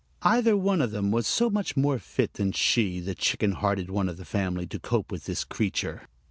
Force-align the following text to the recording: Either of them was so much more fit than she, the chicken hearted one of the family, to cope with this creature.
Either 0.23 0.55
of 0.55 0.89
them 0.89 1.11
was 1.11 1.27
so 1.27 1.47
much 1.47 1.77
more 1.77 1.99
fit 1.99 2.33
than 2.33 2.51
she, 2.51 2.99
the 2.99 3.13
chicken 3.13 3.51
hearted 3.51 3.91
one 3.91 4.09
of 4.09 4.17
the 4.17 4.25
family, 4.25 4.65
to 4.65 4.79
cope 4.79 5.11
with 5.11 5.25
this 5.25 5.43
creature. 5.43 6.07